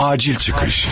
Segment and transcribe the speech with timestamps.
[0.00, 0.88] Acil çıkış.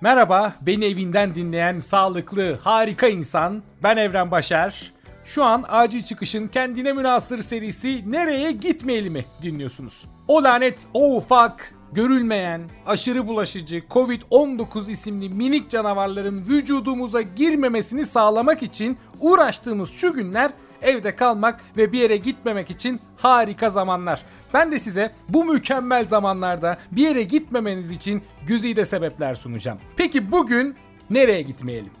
[0.00, 3.62] Merhaba, beni evinden dinleyen sağlıklı, harika insan.
[3.82, 4.92] Ben Evren Başer.
[5.24, 10.06] Şu an Acil Çıkış'ın kendine münasır serisi Nereye Gitmeyelim mi dinliyorsunuz.
[10.28, 18.98] O lanet, o ufak, görülmeyen, aşırı bulaşıcı Covid-19 isimli minik canavarların vücudumuza girmemesini sağlamak için
[19.20, 20.50] uğraştığımız şu günler
[20.82, 24.22] evde kalmak ve bir yere gitmemek için harika zamanlar.
[24.54, 29.78] Ben de size bu mükemmel zamanlarda bir yere gitmemeniz için güzide sebepler sunacağım.
[29.96, 30.76] Peki bugün
[31.10, 31.92] nereye gitmeyelim?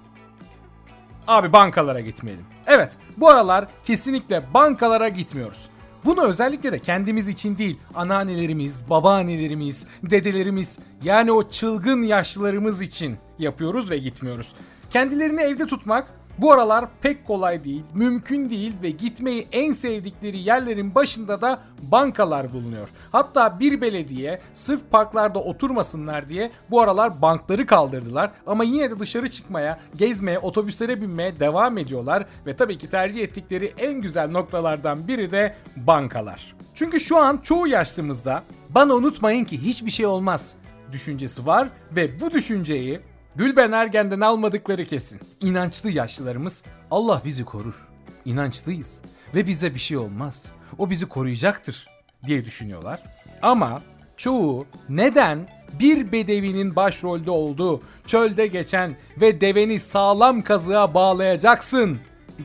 [1.26, 2.44] Abi bankalara gitmeyelim.
[2.66, 5.70] Evet, bu aralar kesinlikle bankalara gitmiyoruz.
[6.06, 13.90] Bunu özellikle de kendimiz için değil, anneannelerimiz, babaannelerimiz, dedelerimiz yani o çılgın yaşlılarımız için yapıyoruz
[13.90, 14.54] ve gitmiyoruz.
[14.90, 16.06] Kendilerini evde tutmak
[16.38, 22.52] bu aralar pek kolay değil, mümkün değil ve gitmeyi en sevdikleri yerlerin başında da bankalar
[22.52, 22.88] bulunuyor.
[23.12, 29.30] Hatta bir belediye sırf parklarda oturmasınlar diye bu aralar bankları kaldırdılar ama yine de dışarı
[29.30, 35.32] çıkmaya, gezmeye, otobüslere binmeye devam ediyorlar ve tabii ki tercih ettikleri en güzel noktalardan biri
[35.32, 36.56] de bankalar.
[36.74, 40.54] Çünkü şu an çoğu yaşlımızda bana unutmayın ki hiçbir şey olmaz
[40.92, 43.00] düşüncesi var ve bu düşünceyi
[43.36, 45.20] Gülben Ergen'den almadıkları kesin.
[45.40, 47.88] İnançlı yaşlılarımız Allah bizi korur.
[48.24, 49.02] İnançlıyız
[49.34, 50.52] ve bize bir şey olmaz.
[50.78, 51.86] O bizi koruyacaktır
[52.26, 53.02] diye düşünüyorlar.
[53.42, 53.82] Ama
[54.16, 55.48] çoğu neden
[55.80, 61.98] bir bedevinin başrolde olduğu çölde geçen ve deveni sağlam kazığa bağlayacaksın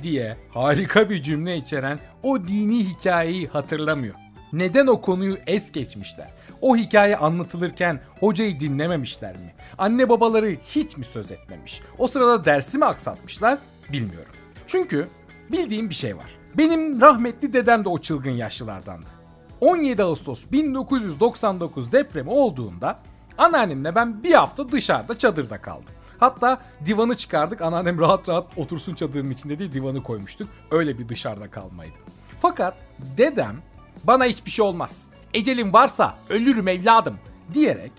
[0.04, 4.21] diye harika bir cümle içeren o dini hikayeyi hatırlamıyor.
[4.54, 6.30] Neden o konuyu es geçmişler?
[6.62, 9.54] O hikaye anlatılırken hocayı dinlememişler mi?
[9.78, 11.82] Anne babaları hiç mi söz etmemiş?
[11.98, 13.60] O sırada dersi mi aksatmışlar?
[13.92, 14.34] Bilmiyorum.
[14.68, 15.08] Çünkü
[15.52, 16.36] bildiğim bir şey var.
[16.58, 19.10] Benim rahmetli dedem de o çılgın yaşlılardandı.
[19.62, 23.00] 17 Ağustos 1999 depremi olduğunda
[23.38, 25.94] anneannemle ben bir hafta dışarıda çadırda kaldım.
[26.20, 27.62] Hatta divanı çıkardık.
[27.62, 30.50] Anneannem rahat rahat otursun çadırın içinde diye divanı koymuştuk.
[30.72, 31.98] Öyle bir dışarıda kalmaydı.
[32.42, 32.78] Fakat
[33.18, 33.56] dedem
[34.04, 35.08] bana hiçbir şey olmaz.
[35.34, 37.18] Ecelin varsa ölürüm evladım
[37.54, 37.92] diyerek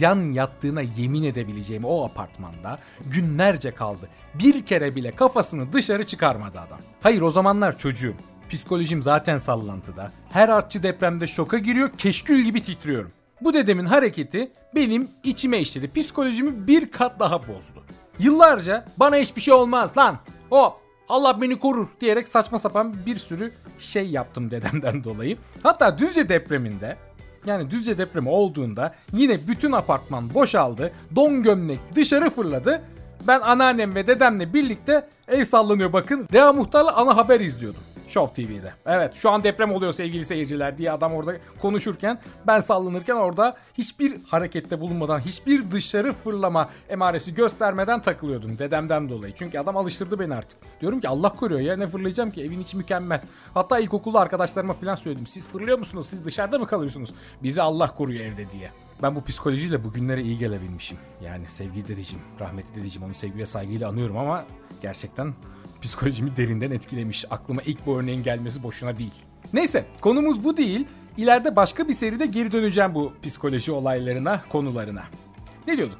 [0.00, 4.08] yan yattığına yemin edebileceğim o apartmanda günlerce kaldı.
[4.34, 6.78] Bir kere bile kafasını dışarı çıkarmadı adam.
[7.00, 8.14] Hayır o zamanlar çocuğum.
[8.50, 10.12] Psikolojim zaten sallantıda.
[10.30, 13.10] Her artçı depremde şoka giriyor, keşkül gibi titriyorum.
[13.40, 15.92] Bu dedemin hareketi benim içime işledi.
[15.92, 17.84] Psikolojimi bir kat daha bozdu.
[18.18, 20.18] Yıllarca bana hiçbir şey olmaz lan.
[20.50, 20.72] Hop
[21.08, 25.36] Allah beni korur diyerek saçma sapan bir sürü şey yaptım dedemden dolayı.
[25.62, 26.96] Hatta Düzce depreminde
[27.46, 30.92] yani Düzce depremi olduğunda yine bütün apartman boşaldı.
[31.16, 32.82] Don gömlek dışarı fırladı.
[33.26, 36.28] Ben anneannem ve dedemle birlikte ev sallanıyor bakın.
[36.32, 37.80] Rea Muhtar'la ana haber izliyordum.
[38.08, 38.72] Show TV'de.
[38.86, 44.24] Evet şu an deprem oluyor sevgili seyirciler diye adam orada konuşurken ben sallanırken orada hiçbir
[44.26, 49.34] harekette bulunmadan hiçbir dışarı fırlama emaresi göstermeden takılıyordum dedemden dolayı.
[49.34, 50.58] Çünkü adam alıştırdı beni artık.
[50.80, 53.20] Diyorum ki Allah koruyor ya ne fırlayacağım ki evin içi mükemmel.
[53.54, 55.26] Hatta ilkokulda arkadaşlarıma falan söyledim.
[55.26, 56.06] Siz fırlıyor musunuz?
[56.10, 57.14] Siz dışarıda mı kalıyorsunuz?
[57.42, 58.70] Bizi Allah koruyor evde diye.
[59.02, 60.98] Ben bu psikolojiyle bugünlere iyi gelebilmişim.
[61.24, 64.44] Yani sevgili dedeciğim, rahmetli dedeciğim onu sevgiyle saygıyla anıyorum ama
[64.82, 65.34] gerçekten
[65.82, 67.24] psikolojimi derinden etkilemiş.
[67.30, 69.14] Aklıma ilk bu örneğin gelmesi boşuna değil.
[69.52, 70.86] Neyse konumuz bu değil.
[71.16, 75.02] İleride başka bir seride geri döneceğim bu psikoloji olaylarına, konularına.
[75.66, 75.98] Ne diyorduk?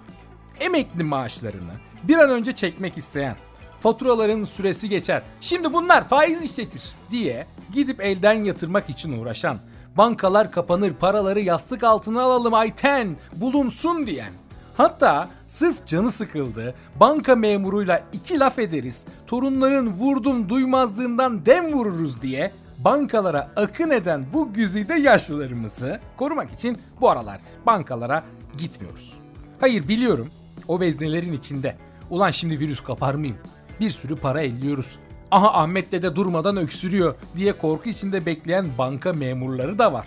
[0.60, 1.72] Emekli maaşlarını
[2.02, 3.36] bir an önce çekmek isteyen,
[3.80, 9.58] faturaların süresi geçer, şimdi bunlar faiz işletir diye gidip elden yatırmak için uğraşan,
[9.96, 14.32] bankalar kapanır paraları yastık altına alalım Ayten bulunsun diyen,
[14.76, 22.52] Hatta sırf canı sıkıldı, banka memuruyla iki laf ederiz, torunların vurdum duymazlığından dem vururuz diye
[22.78, 28.24] bankalara akın eden bu güzide yaşlılarımızı korumak için bu aralar bankalara
[28.58, 29.14] gitmiyoruz.
[29.60, 30.30] Hayır biliyorum
[30.68, 31.76] o veznelerin içinde.
[32.10, 33.36] Ulan şimdi virüs kapar mıyım?
[33.80, 34.98] Bir sürü para elliyoruz.
[35.30, 40.06] Aha Ahmet dede durmadan öksürüyor diye korku içinde bekleyen banka memurları da var.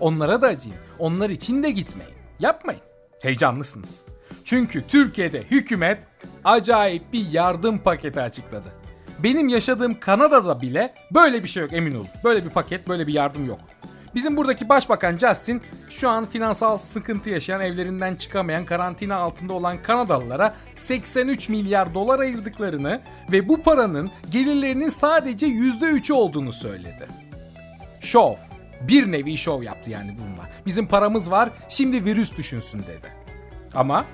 [0.00, 0.78] Onlara da acıyın.
[0.98, 2.12] Onlar için de gitmeyin.
[2.40, 2.80] Yapmayın.
[3.22, 4.07] Heyecanlısınız.
[4.48, 6.06] Çünkü Türkiye'de hükümet
[6.44, 8.68] acayip bir yardım paketi açıkladı.
[9.18, 12.06] Benim yaşadığım Kanada'da bile böyle bir şey yok emin olun.
[12.24, 13.60] Böyle bir paket, böyle bir yardım yok.
[14.14, 20.54] Bizim buradaki başbakan Justin şu an finansal sıkıntı yaşayan, evlerinden çıkamayan, karantina altında olan Kanadalılara
[20.76, 23.00] 83 milyar dolar ayırdıklarını
[23.32, 27.08] ve bu paranın gelirlerinin sadece %3'ü olduğunu söyledi.
[28.00, 28.34] Şov.
[28.80, 30.48] Bir nevi şov yaptı yani bununla.
[30.66, 33.12] Bizim paramız var, şimdi virüs düşünsün dedi.
[33.74, 34.04] Ama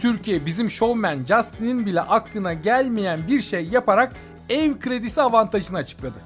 [0.00, 4.12] Türkiye bizim showman Justin'in bile aklına gelmeyen bir şey yaparak
[4.48, 6.18] ev kredisi avantajını açıkladı.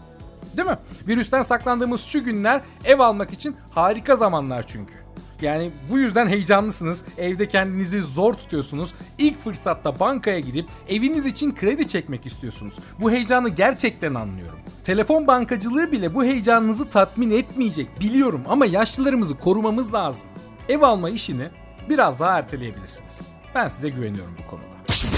[0.56, 0.78] Değil mi?
[1.08, 4.94] Virüsten saklandığımız şu günler ev almak için harika zamanlar çünkü.
[5.42, 11.88] Yani bu yüzden heyecanlısınız, evde kendinizi zor tutuyorsunuz, ilk fırsatta bankaya gidip eviniz için kredi
[11.88, 12.74] çekmek istiyorsunuz.
[13.00, 14.58] Bu heyecanı gerçekten anlıyorum.
[14.84, 20.28] Telefon bankacılığı bile bu heyecanınızı tatmin etmeyecek biliyorum ama yaşlılarımızı korumamız lazım.
[20.68, 21.48] Ev alma işini
[21.88, 23.33] biraz daha erteleyebilirsiniz.
[23.54, 24.74] Ben size güveniyorum bu konuda.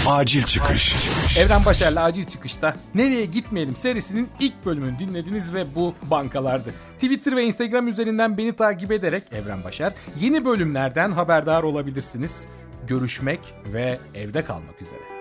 [0.07, 0.95] Acil çıkış.
[1.39, 6.73] Evren Başar'la Acil Çıkış'ta Nereye Gitmeyelim serisinin ilk bölümünü dinlediniz ve bu bankalardı.
[6.93, 12.47] Twitter ve Instagram üzerinden beni takip ederek Evren Başar yeni bölümlerden haberdar olabilirsiniz.
[12.87, 13.39] Görüşmek
[13.73, 15.16] ve evde kalmak üzere.